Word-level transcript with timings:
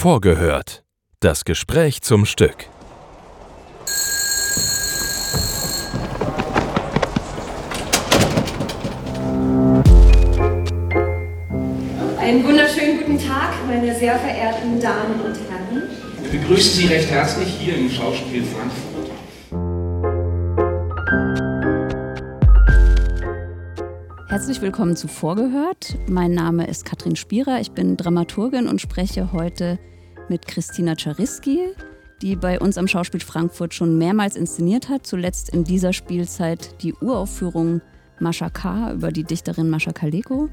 Vorgehört. 0.00 0.84
Das 1.18 1.44
Gespräch 1.44 2.02
zum 2.02 2.24
Stück. 2.24 2.66
Einen 12.16 12.44
wunderschönen 12.44 12.98
guten 12.98 13.18
Tag, 13.18 13.54
meine 13.66 13.92
sehr 13.92 14.16
verehrten 14.20 14.80
Damen 14.80 15.20
und 15.20 15.36
Herren. 15.50 15.90
Wir 16.22 16.30
begrüßen 16.42 16.74
Sie 16.74 16.86
recht 16.86 17.10
herzlich 17.10 17.48
hier 17.48 17.76
im 17.76 17.90
Schauspiel 17.90 18.44
Frankfurt. 18.44 18.88
Herzlich 24.28 24.60
willkommen 24.60 24.94
zu 24.94 25.08
Vorgehört. 25.08 25.96
Mein 26.06 26.32
Name 26.32 26.66
ist 26.66 26.84
Katrin 26.84 27.16
Spierer. 27.16 27.62
Ich 27.62 27.70
bin 27.70 27.96
Dramaturgin 27.96 28.68
und 28.68 28.78
spreche 28.78 29.32
heute 29.32 29.78
mit 30.28 30.46
Christina 30.46 30.96
Czariski, 30.96 31.60
die 32.20 32.36
bei 32.36 32.60
uns 32.60 32.76
am 32.76 32.88
Schauspiel 32.88 33.20
Frankfurt 33.20 33.72
schon 33.72 33.96
mehrmals 33.96 34.36
inszeniert 34.36 34.90
hat. 34.90 35.06
Zuletzt 35.06 35.48
in 35.48 35.64
dieser 35.64 35.94
Spielzeit 35.94 36.82
die 36.82 36.92
Uraufführung 36.92 37.80
Mascha 38.20 38.50
K. 38.50 38.92
über 38.92 39.12
die 39.12 39.24
Dichterin 39.24 39.70
Mascha 39.70 39.92
Kaleko. 39.92 40.50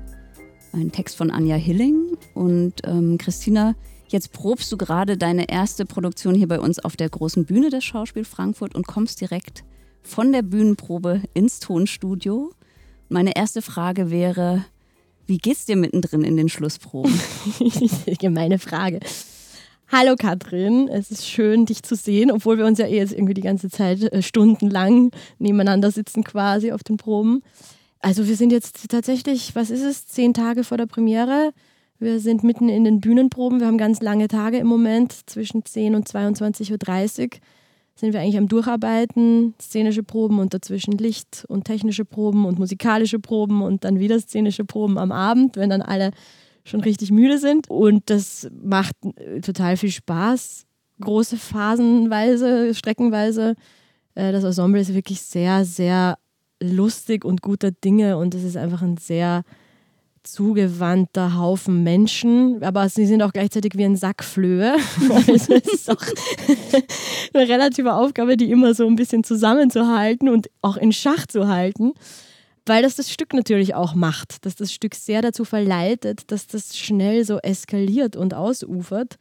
Ein 0.71 0.93
Text 0.93 1.17
von 1.17 1.29
Anja 1.29 1.57
Hilling. 1.57 2.15
Und 2.33 2.75
ähm, 2.85 3.17
Christina, 3.17 3.75
jetzt 4.07 4.31
probst 4.31 4.71
du 4.71 4.77
gerade 4.77 5.17
deine 5.17 5.49
erste 5.49 5.85
Produktion 5.85 6.33
hier 6.33 6.47
bei 6.47 6.61
uns 6.61 6.79
auf 6.79 6.95
der 6.95 7.09
großen 7.09 7.43
Bühne 7.43 7.71
des 7.71 7.83
Schauspiel 7.83 8.23
Frankfurt 8.23 8.73
und 8.73 8.87
kommst 8.87 9.19
direkt 9.19 9.65
von 10.01 10.31
der 10.31 10.43
Bühnenprobe 10.43 11.23
ins 11.33 11.59
Tonstudio. 11.59 12.53
Meine 13.09 13.35
erste 13.35 13.61
Frage 13.61 14.09
wäre, 14.09 14.65
wie 15.27 15.37
geht's 15.37 15.65
dir 15.65 15.75
mittendrin 15.75 16.23
in 16.23 16.37
den 16.37 16.49
Schlussproben? 16.49 17.13
Gemeine 18.19 18.57
Frage. 18.57 18.99
Hallo 19.91 20.15
Katrin, 20.17 20.87
es 20.87 21.11
ist 21.11 21.27
schön, 21.27 21.67
dich 21.67 21.83
zu 21.83 21.95
sehen, 21.95 22.31
obwohl 22.31 22.57
wir 22.57 22.65
uns 22.65 22.79
ja 22.79 22.87
eh 22.87 22.97
jetzt 22.97 23.13
irgendwie 23.13 23.35
die 23.35 23.41
ganze 23.41 23.69
Zeit 23.69 24.01
äh, 24.01 24.23
stundenlang 24.23 25.11
nebeneinander 25.37 25.91
sitzen 25.91 26.23
quasi 26.23 26.71
auf 26.71 26.83
den 26.83 26.97
Proben. 26.97 27.43
Also 27.99 28.27
wir 28.27 28.35
sind 28.35 28.51
jetzt 28.51 28.89
tatsächlich, 28.89 29.55
was 29.55 29.69
ist 29.69 29.83
es, 29.83 30.07
zehn 30.07 30.33
Tage 30.33 30.63
vor 30.63 30.77
der 30.77 30.87
Premiere. 30.87 31.51
Wir 31.99 32.19
sind 32.19 32.43
mitten 32.43 32.67
in 32.67 32.83
den 32.83 32.99
Bühnenproben. 32.99 33.59
Wir 33.59 33.67
haben 33.67 33.77
ganz 33.77 34.01
lange 34.01 34.27
Tage 34.27 34.57
im 34.57 34.67
Moment, 34.67 35.13
zwischen 35.27 35.63
10 35.63 35.93
und 35.93 36.09
22.30 36.09 36.71
Uhr 37.21 37.29
sind 37.95 38.13
wir 38.13 38.19
eigentlich 38.19 38.37
am 38.37 38.49
Durcharbeiten, 38.49 39.53
szenische 39.59 40.03
Proben 40.03 40.39
und 40.39 40.53
dazwischen 40.53 40.97
Licht 40.97 41.45
und 41.47 41.63
technische 41.63 42.03
Proben 42.03 42.45
und 42.45 42.59
musikalische 42.59 43.19
Proben 43.19 43.61
und 43.61 43.85
dann 43.85 43.99
wieder 43.99 44.19
szenische 44.19 44.65
Proben 44.65 44.97
am 44.97 45.11
Abend, 45.11 45.55
wenn 45.55 45.69
dann 45.69 45.81
alle 45.81 46.11
schon 46.65 46.81
richtig 46.81 47.11
müde 47.11 47.37
sind. 47.37 47.69
Und 47.69 48.09
das 48.09 48.49
macht 48.61 48.95
äh, 49.15 49.39
total 49.39 49.77
viel 49.77 49.91
Spaß. 49.91 50.65
Große 50.99 51.37
Phasenweise, 51.37 52.73
streckenweise. 52.75 53.55
Äh, 54.15 54.33
das 54.33 54.43
Ensemble 54.43 54.81
ist 54.81 54.93
wirklich 54.93 55.21
sehr, 55.21 55.63
sehr 55.63 56.17
lustig 56.61 57.23
und 57.23 57.41
guter 57.41 57.71
Dinge 57.71 58.17
und 58.17 58.35
es 58.35 58.43
ist 58.43 58.57
einfach 58.57 58.81
ein 58.81 58.97
sehr 58.97 59.43
zugewandter 60.27 61.37
Haufen 61.37 61.83
Menschen, 61.83 62.63
aber 62.63 62.89
sie 62.89 63.05
sind 63.05 63.21
auch 63.21 63.33
gleichzeitig 63.33 63.73
wie 63.75 63.85
ein 63.85 63.95
Sack 63.95 64.23
Flöhe. 64.23 64.75
Also 65.09 65.53
es 65.53 65.67
ist 65.67 65.89
auch 65.89 66.01
eine 67.33 67.47
relative 67.47 67.93
Aufgabe, 67.93 68.37
die 68.37 68.51
immer 68.51 68.73
so 68.73 68.85
ein 68.87 68.95
bisschen 68.95 69.23
zusammenzuhalten 69.23 70.29
und 70.29 70.49
auch 70.61 70.77
in 70.77 70.91
Schach 70.91 71.25
zu 71.27 71.47
halten, 71.47 71.93
weil 72.65 72.83
das 72.83 72.95
das 72.95 73.11
Stück 73.11 73.33
natürlich 73.33 73.75
auch 73.75 73.95
macht, 73.95 74.45
dass 74.45 74.55
das 74.55 74.73
Stück 74.73 74.95
sehr 74.95 75.21
dazu 75.21 75.45
verleitet, 75.45 76.31
dass 76.31 76.47
das 76.47 76.77
schnell 76.77 77.23
so 77.23 77.37
eskaliert 77.37 78.15
und 78.15 78.33
ausufert 78.33 79.17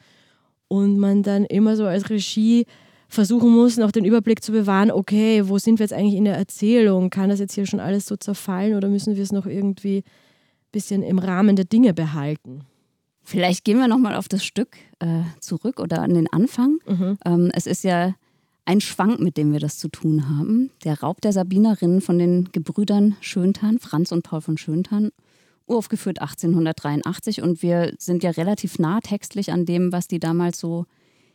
und 0.69 0.99
man 0.99 1.23
dann 1.23 1.45
immer 1.45 1.77
so 1.77 1.85
als 1.85 2.11
Regie 2.11 2.67
versuchen 3.09 3.51
muss, 3.51 3.77
noch 3.77 3.93
den 3.93 4.05
Überblick 4.05 4.43
zu 4.43 4.53
bewahren, 4.53 4.91
okay, 4.91 5.49
wo 5.49 5.59
sind 5.59 5.79
wir 5.79 5.85
jetzt 5.85 5.93
eigentlich 5.93 6.17
in 6.17 6.25
der 6.25 6.37
Erzählung? 6.37 7.11
Kann 7.11 7.29
das 7.31 7.39
jetzt 7.39 7.55
hier 7.55 7.67
schon 7.67 7.81
alles 7.81 8.07
so 8.07 8.17
zerfallen 8.17 8.75
oder 8.75 8.89
müssen 8.89 9.17
wir 9.17 9.23
es 9.23 9.33
noch 9.33 9.47
irgendwie 9.47 10.03
bisschen 10.75 11.03
im 11.03 11.19
Rahmen 11.19 11.57
der 11.57 11.65
Dinge 11.65 11.95
behalten. 11.95 12.63
Vielleicht 13.23 13.65
gehen 13.65 13.79
wir 13.79 13.89
nochmal 13.89 14.17
auf 14.17 14.29
das 14.29 14.45
Stück 14.45 14.77
äh, 14.99 15.23
zurück 15.41 15.81
oder 15.81 16.03
an 16.03 16.13
den 16.13 16.31
Anfang. 16.31 16.79
Mhm. 16.87 17.19
Ähm, 17.25 17.51
es 17.55 17.67
ist 17.67 17.85
ja 17.85 18.15
ein 18.67 18.81
Schwank, 18.81 19.21
mit 19.21 19.37
dem 19.37 19.53
wir 19.53 19.61
das 19.61 19.79
zu 19.79 19.89
tun 19.89 20.29
haben. 20.29 20.71
Der 20.85 21.01
Raub 21.01 21.21
der 21.21 21.33
Sabinerinnen 21.33 22.01
von 22.01 22.19
den 22.19 22.51
Gebrüdern 22.53 23.17
Schöntan, 23.21 23.79
Franz 23.79 24.13
und 24.13 24.23
Paul 24.23 24.41
von 24.41 24.59
Schöntan, 24.59 25.11
uraufgeführt 25.67 26.21
1883. 26.21 27.41
Und 27.41 27.63
wir 27.63 27.95
sind 27.99 28.23
ja 28.23 28.31
relativ 28.31 28.79
nah 28.79 29.01
textlich 29.01 29.53
an 29.53 29.65
dem, 29.65 29.93
was 29.93 30.09
die 30.09 30.19
damals 30.19 30.59
so 30.59 30.87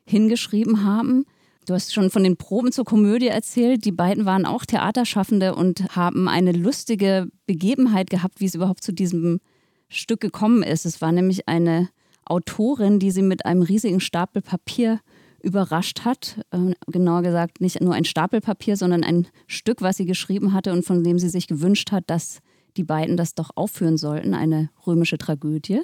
hingeschrieben 0.05 0.83
haben. 0.83 1.25
Du 1.69 1.75
hast 1.75 1.93
schon 1.93 2.09
von 2.09 2.23
den 2.23 2.35
Proben 2.35 2.71
zur 2.71 2.83
Komödie 2.83 3.27
erzählt. 3.27 3.85
Die 3.85 3.91
beiden 3.91 4.25
waren 4.25 4.47
auch 4.47 4.65
Theaterschaffende 4.65 5.53
und 5.53 5.95
haben 5.95 6.27
eine 6.27 6.51
lustige 6.51 7.27
Begebenheit 7.45 8.09
gehabt, 8.09 8.39
wie 8.39 8.45
es 8.45 8.55
überhaupt 8.55 8.83
zu 8.83 8.91
diesem 8.91 9.39
Stück 9.87 10.19
gekommen 10.19 10.63
ist. 10.63 10.87
Es 10.87 10.99
war 10.99 11.11
nämlich 11.11 11.47
eine 11.47 11.89
Autorin, 12.25 12.97
die 12.97 13.11
sie 13.11 13.21
mit 13.21 13.45
einem 13.45 13.61
riesigen 13.61 13.99
Stapel 13.99 14.41
Papier 14.41 14.99
überrascht 15.43 16.05
hat. 16.05 16.43
Äh, 16.49 16.73
genauer 16.87 17.21
gesagt, 17.21 17.61
nicht 17.61 17.79
nur 17.81 17.93
ein 17.93 18.03
Stapel 18.03 18.41
Papier, 18.41 18.75
sondern 18.75 19.03
ein 19.03 19.27
Stück, 19.45 19.83
was 19.83 19.97
sie 19.97 20.07
geschrieben 20.07 20.53
hatte 20.53 20.73
und 20.73 20.87
von 20.87 21.03
dem 21.03 21.19
sie 21.19 21.29
sich 21.29 21.45
gewünscht 21.45 21.91
hat, 21.91 22.05
dass 22.07 22.39
die 22.77 22.83
beiden 22.83 23.15
das 23.15 23.35
doch 23.35 23.51
aufführen 23.53 23.97
sollten, 23.97 24.33
eine 24.33 24.71
römische 24.87 25.19
Tragödie. 25.19 25.81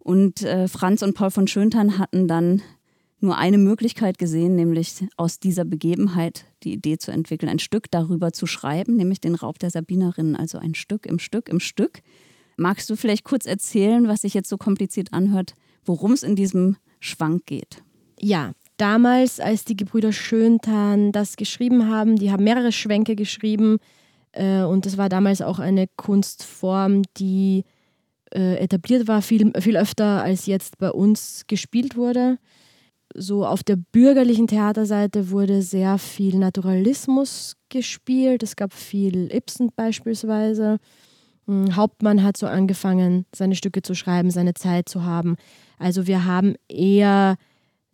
Und 0.00 0.42
äh, 0.42 0.68
Franz 0.68 1.02
und 1.02 1.14
Paul 1.14 1.30
von 1.30 1.46
Schöntan 1.46 1.96
hatten 1.96 2.28
dann 2.28 2.60
nur 3.20 3.36
eine 3.36 3.58
Möglichkeit 3.58 4.18
gesehen, 4.18 4.54
nämlich 4.54 5.04
aus 5.16 5.40
dieser 5.40 5.64
Begebenheit 5.64 6.44
die 6.62 6.72
Idee 6.72 6.98
zu 6.98 7.10
entwickeln, 7.10 7.48
ein 7.48 7.58
Stück 7.58 7.90
darüber 7.90 8.32
zu 8.32 8.46
schreiben, 8.46 8.96
nämlich 8.96 9.20
den 9.20 9.34
Raub 9.34 9.58
der 9.58 9.70
Sabinerinnen, 9.70 10.36
also 10.36 10.58
ein 10.58 10.74
Stück 10.74 11.06
im 11.06 11.18
Stück 11.18 11.48
im 11.48 11.60
Stück. 11.60 12.00
Magst 12.56 12.88
du 12.90 12.96
vielleicht 12.96 13.24
kurz 13.24 13.46
erzählen, 13.46 14.08
was 14.08 14.22
sich 14.22 14.34
jetzt 14.34 14.48
so 14.48 14.56
kompliziert 14.56 15.12
anhört, 15.12 15.54
worum 15.84 16.12
es 16.12 16.22
in 16.22 16.36
diesem 16.36 16.76
Schwank 17.00 17.46
geht? 17.46 17.82
Ja, 18.20 18.52
damals, 18.76 19.40
als 19.40 19.64
die 19.64 19.76
Gebrüder 19.76 20.12
Schöntan 20.12 21.12
das 21.12 21.36
geschrieben 21.36 21.88
haben, 21.88 22.16
die 22.16 22.30
haben 22.30 22.44
mehrere 22.44 22.72
Schwänke 22.72 23.16
geschrieben 23.16 23.78
äh, 24.32 24.62
und 24.62 24.86
das 24.86 24.96
war 24.96 25.08
damals 25.08 25.42
auch 25.42 25.58
eine 25.58 25.86
Kunstform, 25.96 27.02
die 27.16 27.64
äh, 28.32 28.56
etabliert 28.56 29.08
war, 29.08 29.22
viel, 29.22 29.52
viel 29.60 29.76
öfter 29.76 30.22
als 30.22 30.46
jetzt 30.46 30.78
bei 30.78 30.90
uns 30.90 31.44
gespielt 31.48 31.96
wurde 31.96 32.38
so 33.14 33.46
auf 33.46 33.62
der 33.62 33.76
bürgerlichen 33.76 34.46
Theaterseite 34.46 35.30
wurde 35.30 35.62
sehr 35.62 35.98
viel 35.98 36.38
Naturalismus 36.38 37.56
gespielt. 37.68 38.42
Es 38.42 38.56
gab 38.56 38.72
viel 38.72 39.32
Ibsen 39.32 39.70
beispielsweise. 39.74 40.78
Hm, 41.46 41.74
Hauptmann 41.74 42.22
hat 42.22 42.36
so 42.36 42.46
angefangen, 42.46 43.24
seine 43.34 43.54
Stücke 43.54 43.82
zu 43.82 43.94
schreiben, 43.94 44.30
seine 44.30 44.54
Zeit 44.54 44.88
zu 44.88 45.04
haben. 45.04 45.36
Also 45.78 46.06
wir 46.06 46.24
haben 46.24 46.54
eher 46.68 47.36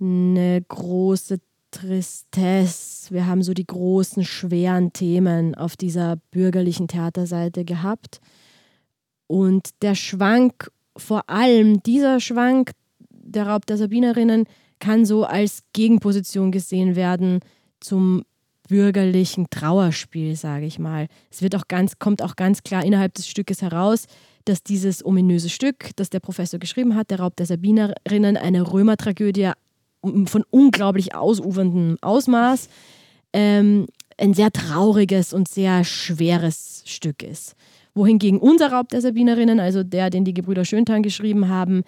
eine 0.00 0.60
große 0.66 1.38
Tristesse, 1.70 3.12
wir 3.12 3.26
haben 3.26 3.42
so 3.42 3.52
die 3.52 3.66
großen, 3.66 4.25
schweren 4.25 4.92
Themen 4.92 5.54
auf 5.54 5.76
dieser 5.76 6.16
bürgerlichen 6.31 6.88
Theaterseite 6.88 7.64
gehabt. 7.64 8.20
Und 9.26 9.70
der 9.82 9.94
Schwank, 9.94 10.70
vor 10.96 11.28
allem 11.28 11.82
dieser 11.82 12.20
Schwank, 12.20 12.72
der 13.10 13.48
Raub 13.48 13.66
der 13.66 13.76
Sabinerinnen, 13.76 14.44
kann 14.78 15.04
so 15.04 15.24
als 15.24 15.62
Gegenposition 15.72 16.52
gesehen 16.52 16.96
werden 16.96 17.40
zum 17.80 18.24
bürgerlichen 18.68 19.48
Trauerspiel, 19.50 20.36
sage 20.36 20.66
ich 20.66 20.78
mal. 20.78 21.08
Es 21.30 21.42
wird 21.42 21.54
auch 21.54 21.68
ganz, 21.68 21.98
kommt 21.98 22.22
auch 22.22 22.36
ganz 22.36 22.62
klar 22.62 22.84
innerhalb 22.84 23.14
des 23.14 23.28
Stückes 23.28 23.62
heraus, 23.62 24.06
dass 24.44 24.62
dieses 24.62 25.04
ominöse 25.04 25.48
Stück, 25.48 25.90
das 25.96 26.10
der 26.10 26.20
Professor 26.20 26.58
geschrieben 26.58 26.94
hat, 26.94 27.10
der 27.10 27.20
Raub 27.20 27.36
der 27.36 27.46
Sabinerinnen, 27.46 28.36
eine 28.36 28.72
Römertragödie 28.72 29.52
von 30.02 30.44
unglaublich 30.50 31.14
ausuferndem 31.14 31.96
Ausmaß, 32.02 32.69
ähm, 33.32 33.87
ein 34.19 34.34
sehr 34.34 34.52
trauriges 34.52 35.32
und 35.32 35.49
sehr 35.49 35.84
schweres 35.84 36.82
Stück 36.87 37.22
ist. 37.22 37.54
Wohingegen 37.94 38.38
unser 38.38 38.72
Raub 38.72 38.88
der 38.88 39.00
Sabinerinnen, 39.00 39.60
also 39.60 39.82
der, 39.82 40.10
den 40.10 40.25
die 40.25 40.34
Gebrüder 40.34 40.64
Schöntan 40.64 41.02
geschrieben 41.02 41.49
haben, 41.49 41.82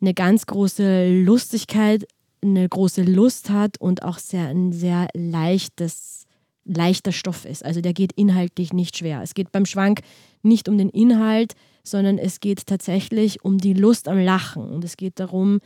eine 0.00 0.14
ganz 0.14 0.46
große 0.46 1.22
Lustigkeit 1.22 2.06
eine 2.42 2.68
große 2.68 3.02
Lust 3.02 3.50
hat 3.50 3.80
und 3.80 4.02
auch 4.02 4.18
sehr, 4.18 4.48
ein 4.48 4.72
sehr 4.72 5.08
leichtes, 5.14 6.26
leichter 6.64 7.12
Stoff 7.12 7.44
ist. 7.44 7.64
Also 7.64 7.80
der 7.80 7.92
geht 7.92 8.12
inhaltlich 8.12 8.72
nicht 8.72 8.96
schwer. 8.96 9.22
Es 9.22 9.34
geht 9.34 9.52
beim 9.52 9.66
Schwank 9.66 10.00
nicht 10.42 10.68
um 10.68 10.78
den 10.78 10.90
Inhalt, 10.90 11.54
sondern 11.82 12.18
es 12.18 12.40
geht 12.40 12.66
tatsächlich 12.66 13.44
um 13.44 13.58
die 13.58 13.74
Lust 13.74 14.08
am 14.08 14.18
Lachen. 14.18 14.70
Und 14.70 14.84
es 14.84 14.96
geht 14.96 15.18
darum, 15.18 15.60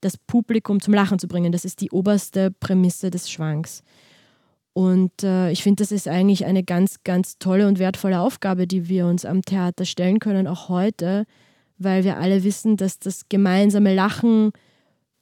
das 0.00 0.16
Publikum 0.16 0.80
zum 0.80 0.94
Lachen 0.94 1.18
zu 1.18 1.28
bringen. 1.28 1.52
Das 1.52 1.64
ist 1.64 1.80
die 1.80 1.90
oberste 1.90 2.50
Prämisse 2.50 3.10
des 3.10 3.30
Schwanks. 3.30 3.82
Und 4.72 5.22
äh, 5.22 5.50
ich 5.52 5.62
finde, 5.62 5.82
das 5.82 5.90
ist 5.90 6.06
eigentlich 6.06 6.44
eine 6.44 6.62
ganz, 6.62 7.02
ganz 7.02 7.38
tolle 7.38 7.66
und 7.66 7.78
wertvolle 7.78 8.20
Aufgabe, 8.20 8.66
die 8.66 8.88
wir 8.90 9.06
uns 9.06 9.24
am 9.24 9.40
Theater 9.40 9.86
stellen 9.86 10.18
können, 10.18 10.46
auch 10.46 10.68
heute, 10.68 11.24
weil 11.78 12.04
wir 12.04 12.18
alle 12.18 12.44
wissen, 12.44 12.76
dass 12.76 12.98
das 12.98 13.28
gemeinsame 13.30 13.94
Lachen 13.94 14.52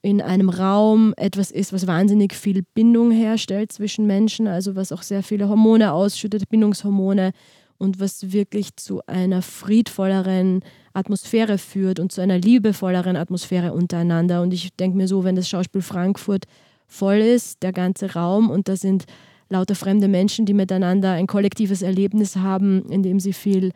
in 0.05 0.21
einem 0.21 0.51
Raum 0.51 1.15
etwas 1.17 1.51
ist, 1.51 1.73
was 1.73 1.87
wahnsinnig 1.87 2.35
viel 2.35 2.63
Bindung 2.75 3.11
herstellt 3.11 3.73
zwischen 3.73 4.07
Menschen, 4.07 4.47
also 4.47 4.77
was 4.77 4.93
auch 4.93 5.01
sehr 5.01 5.23
viele 5.23 5.49
Hormone 5.49 5.95
ausschüttet, 5.95 6.51
Bindungshormone 6.51 7.33
und 7.79 8.01
was 8.01 8.31
wirklich 8.31 8.77
zu 8.77 9.01
einer 9.07 9.41
friedvolleren 9.41 10.61
Atmosphäre 10.93 11.57
führt 11.57 12.01
und 12.01 12.13
zu 12.13 12.21
einer 12.21 12.37
liebevolleren 12.37 13.17
Atmosphäre 13.17 13.73
untereinander. 13.73 14.43
Und 14.43 14.53
ich 14.53 14.75
denke 14.75 14.99
mir 14.99 15.09
so, 15.09 15.25
wenn 15.25 15.37
das 15.37 15.49
Schauspiel 15.49 15.81
Frankfurt 15.81 16.45
voll 16.87 17.17
ist, 17.17 17.63
der 17.63 17.73
ganze 17.73 18.13
Raum, 18.13 18.51
und 18.51 18.69
da 18.69 18.77
sind 18.77 19.07
lauter 19.49 19.75
fremde 19.75 20.09
Menschen, 20.09 20.45
die 20.45 20.53
miteinander 20.53 21.13
ein 21.13 21.27
kollektives 21.27 21.81
Erlebnis 21.81 22.37
haben, 22.37 22.85
in 22.91 23.03
dem 23.03 23.21
sie 23.21 23.33
viel 23.33 23.73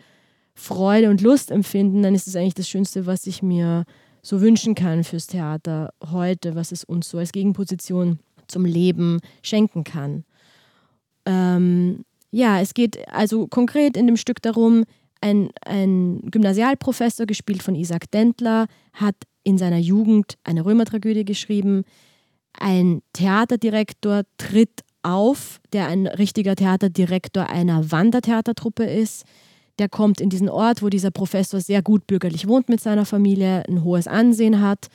Freude 0.54 1.08
und 1.08 1.22
Lust 1.22 1.50
empfinden, 1.50 2.02
dann 2.02 2.14
ist 2.14 2.26
es 2.26 2.36
eigentlich 2.36 2.52
das 2.52 2.68
Schönste, 2.68 3.06
was 3.06 3.26
ich 3.26 3.42
mir 3.42 3.86
so 4.28 4.42
wünschen 4.42 4.74
kann 4.74 5.04
fürs 5.04 5.26
Theater 5.26 5.94
heute, 6.10 6.54
was 6.54 6.70
es 6.70 6.84
uns 6.84 7.08
so 7.08 7.16
als 7.16 7.32
Gegenposition 7.32 8.18
zum 8.46 8.66
Leben 8.66 9.20
schenken 9.42 9.84
kann. 9.84 10.24
Ähm, 11.24 12.04
ja, 12.30 12.60
es 12.60 12.74
geht 12.74 13.08
also 13.08 13.46
konkret 13.46 13.96
in 13.96 14.06
dem 14.06 14.18
Stück 14.18 14.42
darum, 14.42 14.84
ein, 15.22 15.48
ein 15.64 16.20
Gymnasialprofessor, 16.30 17.24
gespielt 17.24 17.62
von 17.62 17.74
Isaac 17.74 18.10
Dentler, 18.10 18.66
hat 18.92 19.16
in 19.44 19.56
seiner 19.56 19.78
Jugend 19.78 20.34
eine 20.44 20.62
Römertragödie 20.62 21.24
geschrieben. 21.24 21.84
Ein 22.52 23.00
Theaterdirektor 23.14 24.24
tritt 24.36 24.82
auf, 25.02 25.58
der 25.72 25.86
ein 25.86 26.06
richtiger 26.06 26.54
Theaterdirektor 26.54 27.48
einer 27.48 27.90
Wandertheatertruppe 27.90 28.84
ist 28.84 29.24
der 29.78 29.88
kommt 29.88 30.20
in 30.20 30.30
diesen 30.30 30.48
Ort, 30.48 30.82
wo 30.82 30.88
dieser 30.88 31.10
Professor 31.10 31.60
sehr 31.60 31.82
gut 31.82 32.06
bürgerlich 32.06 32.46
wohnt 32.48 32.68
mit 32.68 32.80
seiner 32.80 33.04
Familie, 33.04 33.64
ein 33.68 33.84
hohes 33.84 34.06
Ansehen 34.06 34.60
hat. 34.60 34.88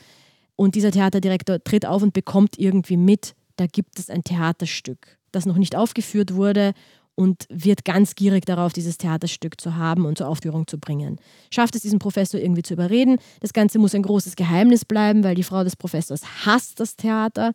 Und 0.56 0.76
dieser 0.76 0.92
Theaterdirektor 0.92 1.64
tritt 1.64 1.86
auf 1.86 2.04
und 2.04 2.14
bekommt 2.14 2.60
irgendwie 2.60 2.98
mit, 2.98 3.34
da 3.56 3.66
gibt 3.66 4.00
es 4.00 4.10
ein 4.10 4.24
Theaterstück, 4.24 5.18
das 5.32 5.46
noch 5.46 5.58
nicht 5.58 5.76
aufgeführt 5.76 6.36
wurde 6.36 6.74
und 7.16 7.46
wird 7.50 7.86
ganz 7.86 8.16
gierig 8.16 8.46
darauf, 8.46 8.74
dieses 8.74 8.98
Theaterstück 8.98 9.62
zu 9.62 9.76
haben 9.76 10.06
und 10.06 10.18
zur 10.18 10.28
Aufführung 10.28 10.68
zu 10.68 10.80
bringen. 10.80 11.20
Schafft 11.52 11.76
es 11.76 11.82
diesen 11.82 12.00
Professor 12.00 12.40
irgendwie 12.40 12.64
zu 12.64 12.74
überreden. 12.74 13.18
Das 13.40 13.54
Ganze 13.54 13.80
muss 13.80 13.94
ein 13.94 14.02
großes 14.02 14.36
Geheimnis 14.36 14.86
bleiben, 14.86 15.24
weil 15.24 15.36
die 15.36 15.44
Frau 15.44 15.64
des 15.64 15.76
Professors 15.76 16.22
hasst 16.46 16.80
das 16.80 16.96
Theater. 16.96 17.54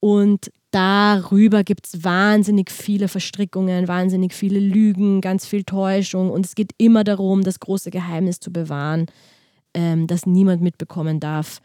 Und 0.00 0.52
darüber 0.70 1.64
gibt 1.64 1.86
es 1.86 2.04
wahnsinnig 2.04 2.70
viele 2.70 3.08
Verstrickungen, 3.08 3.88
wahnsinnig 3.88 4.32
viele 4.34 4.60
Lügen, 4.60 5.20
ganz 5.20 5.46
viel 5.46 5.64
Täuschung. 5.64 6.30
Und 6.30 6.46
es 6.46 6.54
geht 6.54 6.72
immer 6.78 7.04
darum, 7.04 7.42
das 7.42 7.60
große 7.60 7.90
Geheimnis 7.90 8.40
zu 8.40 8.52
bewahren, 8.52 9.06
ähm, 9.74 10.06
dass 10.06 10.26
niemand 10.26 10.62
mitbekommen 10.62 11.20
darf, 11.20 11.60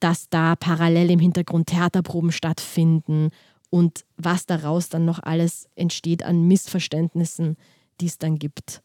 dass 0.00 0.28
da 0.28 0.56
parallel 0.56 1.10
im 1.10 1.18
Hintergrund 1.18 1.68
Theaterproben 1.68 2.32
stattfinden 2.32 3.30
und 3.70 4.04
was 4.16 4.46
daraus 4.46 4.88
dann 4.88 5.04
noch 5.04 5.22
alles 5.22 5.68
entsteht 5.74 6.22
an 6.22 6.46
Missverständnissen, 6.46 7.56
die 8.00 8.06
es 8.06 8.18
dann 8.18 8.38
gibt. 8.38 8.82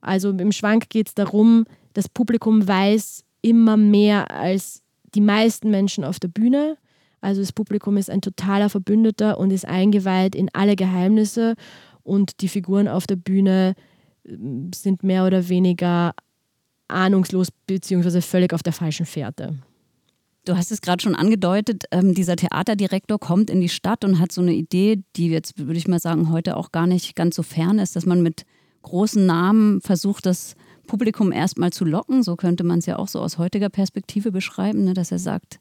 Also 0.00 0.30
im 0.30 0.52
Schwank 0.52 0.90
geht 0.90 1.08
es 1.08 1.14
darum, 1.14 1.64
das 1.94 2.08
Publikum 2.08 2.66
weiß 2.66 3.24
immer 3.40 3.76
mehr 3.76 4.30
als 4.30 4.82
die 5.14 5.20
meisten 5.20 5.70
Menschen 5.70 6.04
auf 6.04 6.18
der 6.18 6.28
Bühne 6.28 6.76
also 7.24 7.40
das 7.40 7.52
Publikum 7.52 7.96
ist 7.96 8.10
ein 8.10 8.20
totaler 8.20 8.68
Verbündeter 8.68 9.38
und 9.38 9.50
ist 9.50 9.66
eingeweiht 9.66 10.34
in 10.34 10.50
alle 10.52 10.76
Geheimnisse 10.76 11.54
und 12.02 12.42
die 12.42 12.48
Figuren 12.48 12.86
auf 12.86 13.06
der 13.06 13.16
Bühne 13.16 13.74
ähm, 14.26 14.70
sind 14.74 15.02
mehr 15.02 15.26
oder 15.26 15.48
weniger 15.48 16.14
ahnungslos 16.88 17.48
bzw. 17.66 18.20
völlig 18.20 18.52
auf 18.52 18.62
der 18.62 18.74
falschen 18.74 19.06
Fährte. 19.06 19.58
Du 20.44 20.54
hast 20.54 20.70
es 20.70 20.82
gerade 20.82 21.02
schon 21.02 21.14
angedeutet, 21.14 21.84
ähm, 21.90 22.12
dieser 22.14 22.36
Theaterdirektor 22.36 23.18
kommt 23.18 23.48
in 23.48 23.62
die 23.62 23.70
Stadt 23.70 24.04
und 24.04 24.20
hat 24.20 24.30
so 24.30 24.42
eine 24.42 24.52
Idee, 24.52 25.02
die 25.16 25.28
jetzt, 25.28 25.58
würde 25.58 25.78
ich 25.78 25.88
mal 25.88 25.98
sagen, 25.98 26.30
heute 26.30 26.58
auch 26.58 26.70
gar 26.70 26.86
nicht 26.86 27.16
ganz 27.16 27.36
so 27.36 27.42
fern 27.42 27.78
ist, 27.78 27.96
dass 27.96 28.04
man 28.04 28.22
mit 28.22 28.44
großen 28.82 29.24
Namen 29.24 29.80
versucht, 29.80 30.26
das 30.26 30.56
Publikum 30.86 31.32
erstmal 31.32 31.72
zu 31.72 31.86
locken. 31.86 32.22
So 32.22 32.36
könnte 32.36 32.64
man 32.64 32.80
es 32.80 32.86
ja 32.86 32.98
auch 32.98 33.08
so 33.08 33.20
aus 33.20 33.38
heutiger 33.38 33.70
Perspektive 33.70 34.30
beschreiben, 34.30 34.84
ne? 34.84 34.92
dass 34.92 35.10
er 35.10 35.18
sagt, 35.18 35.58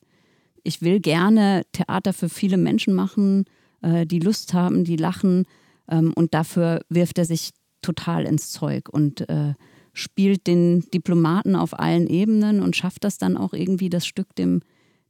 ich 0.63 0.81
will 0.81 0.99
gerne 0.99 1.63
Theater 1.71 2.13
für 2.13 2.29
viele 2.29 2.57
Menschen 2.57 2.93
machen, 2.93 3.45
äh, 3.81 4.05
die 4.05 4.19
Lust 4.19 4.53
haben, 4.53 4.83
die 4.83 4.95
lachen. 4.95 5.45
Ähm, 5.89 6.13
und 6.15 6.33
dafür 6.33 6.81
wirft 6.89 7.17
er 7.17 7.25
sich 7.25 7.51
total 7.81 8.25
ins 8.25 8.51
Zeug 8.51 8.89
und 8.89 9.29
äh, 9.29 9.53
spielt 9.93 10.47
den 10.47 10.81
Diplomaten 10.93 11.55
auf 11.55 11.77
allen 11.77 12.07
Ebenen 12.07 12.61
und 12.61 12.75
schafft 12.75 13.03
das 13.03 13.17
dann 13.17 13.37
auch 13.37 13.53
irgendwie, 13.53 13.89
das 13.89 14.05
Stück 14.05 14.33
dem, 14.35 14.61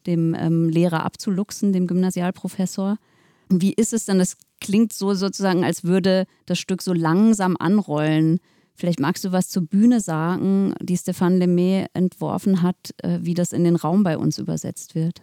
dem 0.06 0.36
ähm, 0.38 0.70
Lehrer 0.70 1.06
abzuluxen, 1.06 1.72
dem 1.72 1.88
Gymnasialprofessor. 1.88 2.98
Wie 3.50 3.74
ist 3.74 3.94
es 3.94 4.06
dann? 4.06 4.20
Das 4.20 4.36
klingt 4.60 4.92
so 4.92 5.14
sozusagen, 5.14 5.64
als 5.64 5.84
würde 5.84 6.26
das 6.46 6.60
Stück 6.60 6.82
so 6.82 6.94
langsam 6.94 7.56
anrollen. 7.58 8.40
Vielleicht 8.76 9.00
magst 9.00 9.24
du 9.24 9.32
was 9.32 9.50
zur 9.50 9.64
Bühne 9.64 10.02
sagen, 10.02 10.74
die 10.82 10.98
Stéphane 10.98 11.38
Lemay 11.38 11.86
entworfen 11.94 12.62
hat, 12.62 12.94
äh, 13.04 13.20
wie 13.22 13.36
das 13.36 13.54
in 13.54 13.64
den 13.64 13.76
Raum 13.76 14.04
bei 14.04 14.18
uns 14.18 14.40
übersetzt 14.40 14.96
wird. 14.96 15.22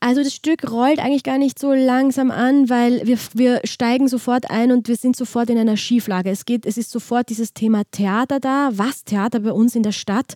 Also 0.00 0.22
das 0.22 0.32
Stück 0.32 0.70
rollt 0.70 1.00
eigentlich 1.00 1.24
gar 1.24 1.38
nicht 1.38 1.58
so 1.58 1.72
langsam 1.72 2.30
an, 2.30 2.70
weil 2.70 3.04
wir, 3.06 3.18
wir 3.34 3.60
steigen 3.64 4.06
sofort 4.06 4.48
ein 4.48 4.70
und 4.70 4.86
wir 4.86 4.94
sind 4.94 5.16
sofort 5.16 5.50
in 5.50 5.58
einer 5.58 5.76
Schieflage. 5.76 6.30
Es 6.30 6.44
geht, 6.44 6.66
es 6.66 6.78
ist 6.78 6.92
sofort 6.92 7.30
dieses 7.30 7.52
Thema 7.52 7.82
Theater 7.90 8.38
da. 8.38 8.70
Was 8.74 9.02
Theater 9.02 9.40
bei 9.40 9.52
uns 9.52 9.74
in 9.74 9.82
der 9.82 9.90
Stadt? 9.90 10.34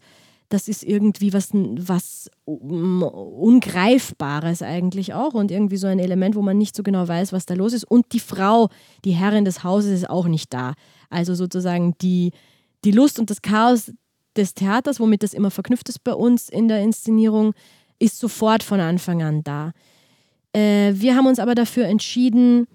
Das 0.49 0.67
ist 0.67 0.83
irgendwie 0.83 1.33
was, 1.33 1.51
was 1.55 2.29
Ungreifbares 2.45 4.63
eigentlich 4.63 5.15
auch 5.15 5.33
und 5.33 5.53
irgendwie 5.53 5.77
so 5.77 5.87
ein 5.87 6.01
Element, 6.01 6.35
wo 6.35 6.43
man 6.43 6.59
nicht 6.59 6.75
so 6.75 6.83
genau 6.83 7.07
weiß, 7.07 7.33
was 7.33 7.47
da 7.47 7.55
los 7.55 7.73
ist. 7.73 7.85
Und 7.85 8.13
die 8.13 8.21
Frau, 8.21 8.69
die 9.05 9.13
Herrin 9.13 9.45
des 9.45 9.63
Hauses, 9.63 9.93
ist 9.93 10.11
auch 10.11 10.27
nicht 10.27 10.53
da. 10.53 10.75
Also 11.09 11.37
sozusagen 11.37 11.95
die, 12.03 12.33
die 12.85 12.91
Lust 12.91 13.21
und 13.21 13.31
das 13.31 13.43
Chaos 13.43 13.93
des 14.37 14.55
Theaters, 14.55 14.99
womit 14.99 15.23
das 15.23 15.35
immer 15.35 15.51
verknüpft 15.51 15.89
ist 15.89 16.05
bei 16.05 16.15
uns 16.15 16.49
in 16.49 16.69
der 16.69 16.83
Inszenierung, 16.83 17.55
ist 18.03 18.19
sofort 18.19 18.63
von 18.63 18.81
Anfang 18.81 19.23
an 19.23 19.43
da. 19.45 19.73
Äh, 20.53 20.93
wir 20.95 21.15
haben 21.15 21.27
uns 21.27 21.39
aber 21.39 21.55
dafür 21.55 21.87
entschieden, 21.87 22.67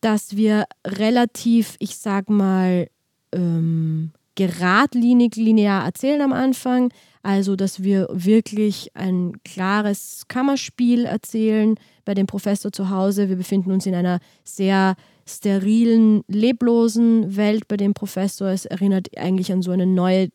dass 0.00 0.36
wir 0.36 0.66
relativ, 0.86 1.76
ich 1.78 1.96
sag 1.96 2.30
mal, 2.30 2.88
ähm, 3.32 4.12
geradlinig 4.36 5.36
linear 5.36 5.84
erzählen 5.84 6.20
am 6.20 6.32
Anfang. 6.32 6.92
Also, 7.22 7.56
dass 7.56 7.82
wir 7.82 8.08
wirklich 8.12 8.90
ein 8.94 9.32
klares 9.44 10.26
Kammerspiel 10.28 11.06
erzählen 11.06 11.74
bei 12.04 12.14
dem 12.14 12.26
Professor 12.26 12.70
zu 12.70 12.88
Hause. 12.90 13.28
Wir 13.28 13.36
befinden 13.36 13.72
uns 13.72 13.84
in 13.84 13.96
einer 13.96 14.20
sehr 14.44 14.94
sterilen, 15.26 16.22
leblosen 16.28 17.36
Welt 17.36 17.66
bei 17.66 17.76
dem 17.76 17.94
Professor. 17.94 18.48
Es 18.48 18.64
erinnert 18.64 19.08
eigentlich 19.18 19.50
an 19.50 19.62
so 19.62 19.72
eine 19.72 19.86
neue 19.86 20.28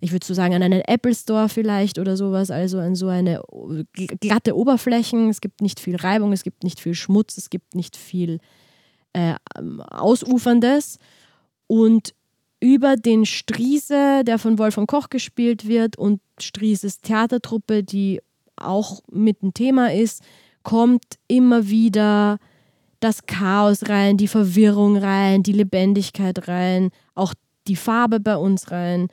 ich 0.00 0.12
würde 0.12 0.26
so 0.26 0.32
sagen, 0.32 0.54
an 0.54 0.62
einen 0.62 0.80
Apple 0.80 1.14
Store 1.14 1.48
vielleicht 1.48 1.98
oder 1.98 2.16
sowas, 2.16 2.50
also 2.50 2.78
an 2.78 2.94
so 2.94 3.08
eine 3.08 3.42
glatte 4.20 4.56
Oberflächen. 4.56 5.28
Es 5.28 5.40
gibt 5.40 5.60
nicht 5.60 5.78
viel 5.78 5.96
Reibung, 5.96 6.32
es 6.32 6.42
gibt 6.42 6.64
nicht 6.64 6.80
viel 6.80 6.94
Schmutz, 6.94 7.36
es 7.36 7.50
gibt 7.50 7.74
nicht 7.74 7.96
viel 7.96 8.40
äh, 9.12 9.34
Ausuferndes. 9.90 10.98
Und 11.66 12.14
über 12.60 12.96
den 12.96 13.26
Striese, 13.26 14.22
der 14.24 14.38
von 14.38 14.58
Wolfram 14.58 14.86
Koch 14.86 15.10
gespielt 15.10 15.68
wird, 15.68 15.96
und 15.96 16.20
Strieses 16.38 17.00
Theatertruppe, 17.00 17.82
die 17.82 18.20
auch 18.56 19.02
mit 19.10 19.42
ein 19.42 19.52
Thema 19.52 19.92
ist, 19.92 20.22
kommt 20.62 21.04
immer 21.28 21.68
wieder 21.68 22.38
das 23.00 23.26
Chaos 23.26 23.88
rein, 23.88 24.16
die 24.16 24.28
Verwirrung 24.28 24.96
rein, 24.96 25.42
die 25.42 25.52
Lebendigkeit 25.52 26.48
rein, 26.48 26.90
auch 27.14 27.34
die 27.66 27.76
Farbe 27.76 28.20
bei 28.20 28.36
uns 28.36 28.70
rein 28.70 29.08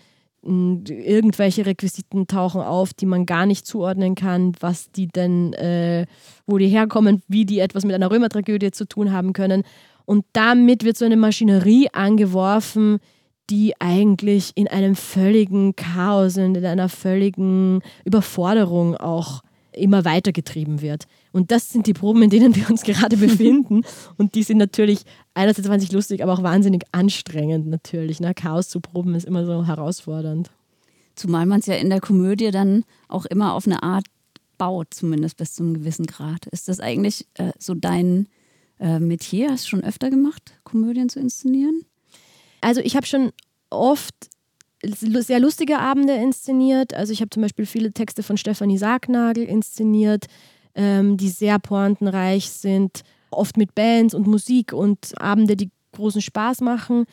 irgendwelche 0.48 1.66
Requisiten 1.66 2.28
tauchen 2.28 2.62
auf, 2.62 2.94
die 2.94 3.06
man 3.06 3.26
gar 3.26 3.46
nicht 3.46 3.66
zuordnen 3.66 4.16
kann, 4.16 4.54
was 4.60 4.92
die 4.92 5.08
denn, 5.08 5.54
äh, 5.54 6.06
wo 6.46 6.58
die 6.58 6.68
herkommen, 6.68 7.22
wie 7.28 7.46
die 7.46 7.60
etwas 7.60 7.86
mit 7.86 7.96
einer 7.96 8.10
Römertragödie 8.10 8.72
zu 8.72 8.88
tun 8.88 9.12
haben 9.12 9.34
können. 9.34 9.64
Und 10.06 10.26
damit 10.34 10.84
wird 10.84 10.98
so 10.98 11.06
eine 11.06 11.18
Maschinerie 11.18 11.90
angeworfen, 11.92 13.00
die 13.50 13.74
eigentlich 13.80 14.52
in 14.56 14.68
einem 14.68 14.96
völligen 14.96 15.76
Chaos 15.76 16.38
und 16.38 16.56
in 16.56 16.66
einer 16.66 16.90
völligen 16.90 17.82
Überforderung 18.06 18.96
auch 18.96 19.42
immer 19.72 20.06
weitergetrieben 20.06 20.82
wird. 20.82 21.06
Und 21.38 21.52
das 21.52 21.70
sind 21.70 21.86
die 21.86 21.94
Proben, 21.94 22.24
in 22.24 22.32
denen 22.32 22.56
wir 22.56 22.68
uns 22.68 22.82
gerade 22.82 23.16
befinden. 23.18 23.84
Und 24.18 24.34
die 24.34 24.42
sind 24.42 24.58
natürlich 24.58 25.02
einerseits 25.36 25.70
wahnsinnig 25.70 25.94
lustig, 25.94 26.24
aber 26.24 26.34
auch 26.34 26.42
wahnsinnig 26.42 26.84
anstrengend 26.92 27.68
natürlich. 27.68 28.20
Ne? 28.20 28.34
Chaos 28.34 28.70
zu 28.70 28.80
proben 28.80 29.14
ist 29.14 29.26
immer 29.26 29.46
so 29.46 29.64
herausfordernd. 29.68 30.50
Zumal 31.14 31.46
man 31.46 31.60
es 31.60 31.68
ja 31.68 31.76
in 31.76 31.92
der 31.92 32.02
Komödie 32.02 32.50
dann 32.50 32.86
auch 33.08 33.26
immer 33.26 33.54
auf 33.54 33.68
eine 33.68 33.84
Art 33.84 34.06
baut, 34.58 34.96
zumindest 34.96 35.38
bis 35.38 35.54
zu 35.54 35.62
einem 35.62 35.76
gewissen 35.76 36.08
Grad. 36.08 36.48
Ist 36.48 36.70
das 36.70 36.80
eigentlich 36.80 37.28
äh, 37.36 37.52
so 37.60 37.76
dein 37.76 38.28
äh, 38.80 38.98
Metier? 38.98 39.52
Hast 39.52 39.66
du 39.66 39.70
schon 39.70 39.84
öfter 39.84 40.10
gemacht, 40.10 40.54
Komödien 40.64 41.08
zu 41.08 41.20
inszenieren? 41.20 41.84
Also 42.62 42.82
ich 42.82 42.96
habe 42.96 43.06
schon 43.06 43.32
oft 43.70 44.16
sehr 44.84 45.40
lustige 45.40 45.78
Abende 45.78 46.16
inszeniert. 46.16 46.96
Also 46.96 47.14
ich 47.14 47.22
habe 47.22 47.30
zum 47.30 47.44
Beispiel 47.44 47.68
viele 47.68 47.92
Texte 47.92 48.24
von 48.24 48.38
Stefanie 48.38 48.80
Sargnagel 48.80 49.44
inszeniert, 49.44 50.26
ähm, 50.78 51.18
die 51.18 51.30
sehr 51.30 51.60
pointenreich 51.60 52.50
sind, 52.50 53.02
oft 53.32 53.58
mit 53.58 53.76
Bands 53.76 54.14
und 54.14 54.28
Musik 54.28 54.72
und 54.72 55.20
Abende, 55.20 55.58
die 55.58 55.72
großen 55.92 56.22
Spaß 56.22 56.62
machen. 56.62 57.06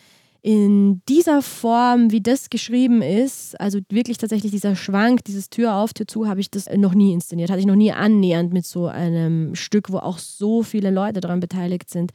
In 0.43 1.01
dieser 1.09 1.41
Form, 1.41 2.11
wie 2.13 2.21
das 2.21 2.51
geschrieben 2.51 3.01
ist, 3.01 3.59
also 3.59 3.81
wirklich 3.89 4.19
tatsächlich 4.19 4.53
dieser 4.53 4.77
Schwank, 4.77 5.25
dieses 5.25 5.49
Tür 5.49 5.77
auf, 5.77 5.95
Tür 5.95 6.07
zu, 6.07 6.29
habe 6.29 6.41
ich 6.41 6.51
das 6.51 6.69
noch 6.77 6.95
nie 6.95 7.15
inszeniert. 7.15 7.49
Hatte 7.49 7.61
ich 7.61 7.67
noch 7.67 7.75
nie 7.75 7.93
annähernd 7.93 8.53
mit 8.53 8.67
so 8.67 8.87
einem 8.87 9.55
Stück, 9.55 9.91
wo 9.91 9.97
auch 9.97 10.19
so 10.19 10.63
viele 10.63 10.91
Leute 10.91 11.23
daran 11.23 11.41
beteiligt 11.41 11.89
sind, 11.89 12.13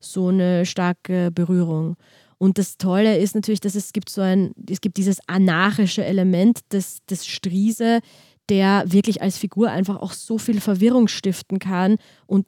so 0.00 0.26
eine 0.26 0.66
starke 0.66 1.30
Berührung. 1.30 1.96
Und 2.38 2.58
das 2.58 2.78
Tolle 2.78 3.18
ist 3.18 3.34
natürlich, 3.34 3.60
dass 3.60 3.74
es 3.74 3.92
gibt 3.92 4.08
so 4.08 4.20
ein, 4.20 4.52
es 4.70 4.80
gibt 4.80 4.96
dieses 4.96 5.18
anarchische 5.26 6.04
Element 6.04 6.60
des, 6.72 7.04
des 7.06 7.26
Striese, 7.26 8.00
der 8.48 8.84
wirklich 8.86 9.20
als 9.20 9.36
Figur 9.36 9.70
einfach 9.70 9.96
auch 9.96 10.12
so 10.12 10.38
viel 10.38 10.60
Verwirrung 10.60 11.08
stiften 11.08 11.58
kann 11.58 11.96
und 12.26 12.46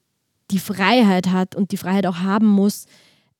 die 0.50 0.58
Freiheit 0.58 1.28
hat 1.28 1.54
und 1.54 1.72
die 1.72 1.76
Freiheit 1.76 2.06
auch 2.06 2.18
haben 2.18 2.46
muss, 2.46 2.86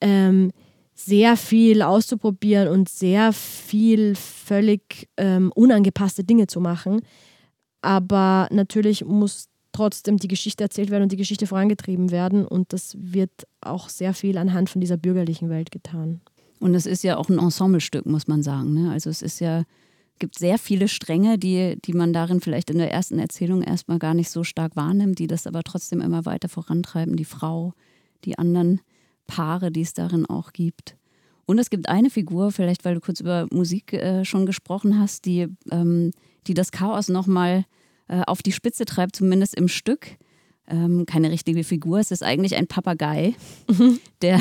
ähm, 0.00 0.52
sehr 0.94 1.36
viel 1.36 1.82
auszuprobieren 1.82 2.68
und 2.68 2.88
sehr 2.88 3.32
viel 3.32 4.14
völlig 4.14 5.08
ähm, 5.16 5.50
unangepasste 5.54 6.24
Dinge 6.24 6.46
zu 6.46 6.60
machen. 6.60 7.00
Aber 7.80 8.48
natürlich 8.50 9.04
muss 9.04 9.48
trotzdem 9.72 10.18
die 10.18 10.28
Geschichte 10.28 10.64
erzählt 10.64 10.90
werden 10.90 11.04
und 11.04 11.12
die 11.12 11.16
Geschichte 11.16 11.46
vorangetrieben 11.46 12.10
werden. 12.10 12.44
Und 12.46 12.72
das 12.72 12.96
wird 12.98 13.46
auch 13.60 13.88
sehr 13.88 14.12
viel 14.12 14.36
anhand 14.36 14.68
von 14.68 14.80
dieser 14.80 14.96
bürgerlichen 14.96 15.48
Welt 15.48 15.70
getan. 15.70 16.20
Und 16.60 16.74
es 16.74 16.86
ist 16.86 17.02
ja 17.02 17.16
auch 17.16 17.28
ein 17.28 17.38
Ensemblestück, 17.38 18.06
muss 18.06 18.28
man 18.28 18.42
sagen. 18.42 18.74
Ne? 18.74 18.92
Also 18.92 19.10
es 19.10 19.22
ist 19.22 19.40
ja, 19.40 19.64
gibt 20.18 20.38
sehr 20.38 20.58
viele 20.58 20.86
Stränge, 20.86 21.38
die, 21.38 21.76
die 21.84 21.94
man 21.94 22.12
darin 22.12 22.40
vielleicht 22.40 22.70
in 22.70 22.78
der 22.78 22.92
ersten 22.92 23.18
Erzählung 23.18 23.62
erstmal 23.62 23.98
gar 23.98 24.14
nicht 24.14 24.30
so 24.30 24.44
stark 24.44 24.76
wahrnimmt, 24.76 25.18
die 25.18 25.26
das 25.26 25.46
aber 25.46 25.62
trotzdem 25.62 26.00
immer 26.00 26.26
weiter 26.26 26.48
vorantreiben. 26.48 27.16
Die 27.16 27.24
Frau, 27.24 27.72
die 28.24 28.38
anderen 28.38 28.80
Paare, 29.26 29.72
die 29.72 29.80
es 29.80 29.94
darin 29.94 30.26
auch 30.26 30.52
gibt. 30.52 30.96
Und 31.46 31.58
es 31.58 31.70
gibt 31.70 31.88
eine 31.88 32.10
Figur, 32.10 32.52
vielleicht 32.52 32.84
weil 32.84 32.94
du 32.94 33.00
kurz 33.00 33.20
über 33.20 33.48
Musik 33.50 33.92
äh, 33.92 34.24
schon 34.24 34.46
gesprochen 34.46 35.00
hast, 35.00 35.24
die, 35.24 35.48
ähm, 35.72 36.12
die 36.46 36.54
das 36.54 36.70
Chaos 36.70 37.08
nochmal 37.08 37.64
äh, 38.06 38.22
auf 38.26 38.42
die 38.42 38.52
Spitze 38.52 38.84
treibt, 38.84 39.16
zumindest 39.16 39.56
im 39.56 39.66
Stück. 39.66 40.18
Ähm, 40.68 41.06
keine 41.06 41.32
richtige 41.32 41.64
Figur, 41.64 41.98
es 41.98 42.12
ist 42.12 42.22
eigentlich 42.22 42.54
ein 42.54 42.68
Papagei, 42.68 43.34
mhm. 43.68 43.98
der, 44.22 44.40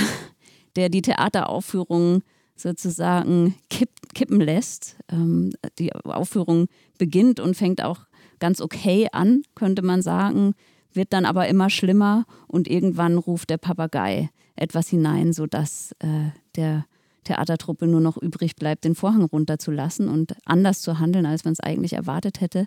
der 0.76 0.90
die 0.90 1.02
Theateraufführung 1.02 2.24
sozusagen 2.56 3.56
kipp, 3.70 3.90
kippen 4.14 4.42
lässt. 4.42 4.98
Ähm, 5.12 5.52
die 5.78 5.94
Aufführung 5.94 6.68
beginnt 6.98 7.40
und 7.40 7.56
fängt 7.56 7.84
auch 7.84 8.02
ganz 8.40 8.62
okay 8.62 9.08
an, 9.12 9.44
könnte 9.56 9.82
man 9.82 10.02
sagen, 10.02 10.54
wird 10.94 11.14
dann 11.14 11.26
aber 11.26 11.48
immer 11.48 11.70
schlimmer 11.70 12.26
und 12.48 12.68
irgendwann 12.68 13.18
ruft 13.18 13.50
der 13.50 13.58
Papagei 13.58 14.30
etwas 14.56 14.90
hinein, 14.90 15.34
sodass 15.34 15.94
äh, 16.00 16.30
der 16.56 16.86
Theatertruppe 17.24 17.86
nur 17.86 18.02
noch 18.02 18.18
übrig 18.18 18.56
bleibt, 18.56 18.86
den 18.86 18.96
Vorhang 18.96 19.24
runterzulassen 19.24 20.08
und 20.08 20.36
anders 20.46 20.82
zu 20.82 21.00
handeln, 21.00 21.26
als 21.26 21.46
man 21.46 21.54
es 21.54 21.60
eigentlich 21.60 21.94
erwartet 21.94 22.42
hätte. 22.42 22.66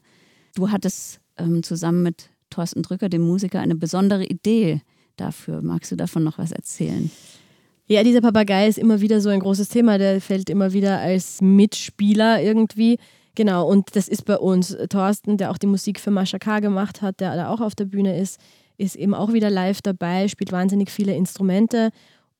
Du 0.54 0.70
hattest 0.70 1.20
ähm, 1.36 1.62
zusammen 1.62 2.02
mit 2.02 2.30
Thorsten 2.50 2.82
Drücker, 2.82 3.08
dem 3.08 3.22
Musiker, 3.22 3.60
eine 3.60 3.74
besondere 3.74 4.24
Idee 4.24 4.82
dafür. 5.16 5.62
Magst 5.62 5.90
du 5.90 5.96
davon 5.96 6.22
noch 6.22 6.38
was 6.38 6.52
erzählen? 6.52 7.10
Ja, 7.92 8.02
dieser 8.02 8.22
Papagei 8.22 8.68
ist 8.68 8.78
immer 8.78 9.02
wieder 9.02 9.20
so 9.20 9.28
ein 9.28 9.40
großes 9.40 9.68
Thema. 9.68 9.98
Der 9.98 10.18
fällt 10.22 10.48
immer 10.48 10.72
wieder 10.72 11.00
als 11.00 11.42
Mitspieler 11.42 12.40
irgendwie. 12.40 12.96
Genau, 13.34 13.68
und 13.68 13.94
das 13.96 14.08
ist 14.08 14.24
bei 14.24 14.38
uns. 14.38 14.74
Thorsten, 14.88 15.36
der 15.36 15.50
auch 15.50 15.58
die 15.58 15.66
Musik 15.66 16.00
für 16.00 16.10
Mascha 16.10 16.38
K. 16.38 16.60
gemacht 16.60 17.02
hat, 17.02 17.20
der 17.20 17.36
da 17.36 17.50
auch 17.50 17.60
auf 17.60 17.74
der 17.74 17.84
Bühne 17.84 18.18
ist, 18.18 18.40
ist 18.78 18.96
eben 18.96 19.12
auch 19.12 19.34
wieder 19.34 19.50
live 19.50 19.82
dabei, 19.82 20.28
spielt 20.28 20.52
wahnsinnig 20.52 20.90
viele 20.90 21.14
Instrumente 21.14 21.90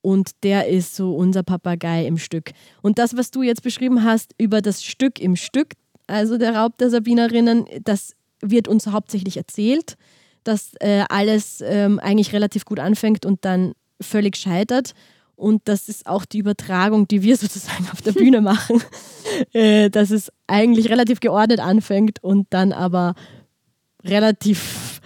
und 0.01 0.31
der 0.41 0.69
ist 0.69 0.95
so 0.95 1.15
unser 1.15 1.43
Papagei 1.43 2.07
im 2.07 2.17
Stück. 2.17 2.49
Und 2.81 2.97
das, 2.97 3.15
was 3.15 3.29
du 3.29 3.43
jetzt 3.43 3.61
beschrieben 3.61 4.03
hast 4.03 4.33
über 4.39 4.59
das 4.59 4.83
Stück 4.83 5.19
im 5.19 5.35
Stück, 5.35 5.73
also 6.07 6.39
der 6.39 6.55
Raub 6.55 6.79
der 6.79 6.89
Sabinerinnen, 6.89 7.65
das 7.83 8.15
wird 8.41 8.67
uns 8.67 8.87
hauptsächlich 8.87 9.37
erzählt, 9.37 9.97
dass 10.43 10.71
äh, 10.79 11.03
alles 11.09 11.61
ähm, 11.63 11.99
eigentlich 11.99 12.33
relativ 12.33 12.65
gut 12.65 12.79
anfängt 12.79 13.23
und 13.23 13.45
dann 13.45 13.73
völlig 14.01 14.35
scheitert. 14.35 14.95
Und 15.35 15.63
das 15.65 15.89
ist 15.89 16.05
auch 16.05 16.25
die 16.25 16.39
Übertragung, 16.39 17.07
die 17.07 17.23
wir 17.23 17.37
sozusagen 17.37 17.87
auf 17.91 18.01
der 18.01 18.13
Bühne 18.13 18.41
machen, 18.41 18.81
äh, 19.53 19.89
dass 19.89 20.11
es 20.11 20.31
eigentlich 20.47 20.89
relativ 20.89 21.19
geordnet 21.19 21.59
anfängt 21.59 22.23
und 22.23 22.47
dann 22.51 22.71
aber 22.71 23.15
relativ 24.03 25.01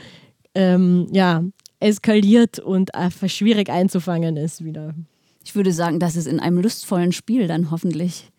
ähm, 0.56 1.08
ja, 1.12 1.44
eskaliert 1.80 2.60
und 2.60 2.96
einfach 2.96 3.30
schwierig 3.30 3.70
einzufangen 3.70 4.38
ist 4.38 4.64
wieder. 4.64 4.96
Ich 5.44 5.56
würde 5.56 5.72
sagen, 5.72 6.00
dass 6.00 6.16
es 6.16 6.26
in 6.26 6.40
einem 6.40 6.60
lustvollen 6.60 7.12
Spiel 7.12 7.48
dann 7.48 7.72
hoffentlich 7.72 8.32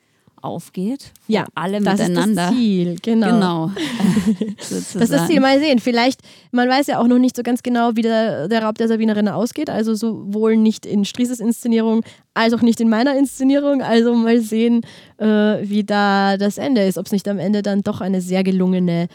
aufgeht. 0.42 1.12
Ja, 1.26 1.46
alle 1.54 1.80
das 1.80 1.98
miteinander. 1.98 2.44
Ist 2.44 2.50
das 2.50 2.56
Ziel, 2.56 2.96
genau. 3.02 3.26
genau 3.26 3.70
das 4.56 4.70
ist 4.94 5.12
das 5.12 5.26
Ziel. 5.26 5.40
Mal 5.40 5.58
sehen. 5.58 5.78
Vielleicht, 5.78 6.20
man 6.52 6.68
weiß 6.68 6.86
ja 6.88 6.98
auch 6.98 7.06
noch 7.06 7.18
nicht 7.18 7.36
so 7.36 7.42
ganz 7.42 7.62
genau, 7.62 7.96
wie 7.96 8.02
der, 8.02 8.48
der 8.48 8.62
Raub 8.62 8.76
der 8.76 8.88
Sabinerinnen 8.88 9.32
ausgeht. 9.32 9.70
Also 9.70 9.94
sowohl 9.94 10.56
nicht 10.56 10.86
in 10.86 11.04
Strieses 11.04 11.40
Inszenierung 11.40 12.02
als 12.34 12.54
auch 12.54 12.62
nicht 12.62 12.80
in 12.80 12.88
meiner 12.88 13.16
Inszenierung. 13.16 13.82
Also 13.82 14.14
mal 14.14 14.40
sehen, 14.40 14.82
äh, 15.18 15.26
wie 15.26 15.84
da 15.84 16.36
das 16.36 16.58
Ende 16.58 16.84
ist. 16.84 16.98
Ob 16.98 17.06
es 17.06 17.12
nicht 17.12 17.28
am 17.28 17.38
Ende 17.38 17.62
dann 17.62 17.82
doch 17.82 18.00
eine 18.00 18.20
sehr 18.20 18.44
gelungene 18.44 19.08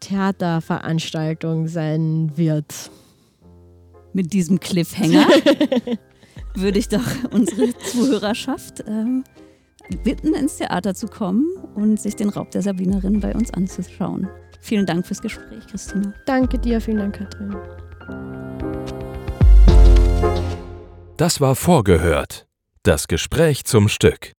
Theaterveranstaltung 0.00 1.68
sein 1.68 2.32
wird 2.36 2.90
mit 4.14 4.32
diesem 4.32 4.60
Cliffhanger 4.60 5.26
würde 6.54 6.78
ich 6.78 6.88
doch 6.88 7.02
unsere 7.32 7.76
Zuhörerschaft 7.78 8.84
ähm, 8.86 9.24
bitten, 10.02 10.34
ins 10.34 10.56
Theater 10.56 10.94
zu 10.94 11.08
kommen 11.08 11.44
und 11.74 12.00
sich 12.00 12.16
den 12.16 12.28
Raub 12.28 12.50
der 12.50 12.62
Sabinerin 12.62 13.20
bei 13.20 13.34
uns 13.34 13.52
anzuschauen. 13.52 14.28
Vielen 14.60 14.86
Dank 14.86 15.06
fürs 15.06 15.20
Gespräch, 15.20 15.66
Christina. 15.66 16.14
Danke 16.26 16.58
dir, 16.58 16.80
vielen 16.80 16.98
Dank, 16.98 17.16
Katrin. 17.16 17.56
Das 21.16 21.40
war 21.40 21.54
vorgehört. 21.54 22.46
Das 22.82 23.06
Gespräch 23.08 23.64
zum 23.64 23.88
Stück. 23.88 24.32